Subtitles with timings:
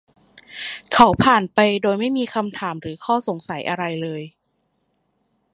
[0.93, 4.23] เขาผ่านไปโดยไม่มีคำถามหรืออข้อสงสัยอะไรเลย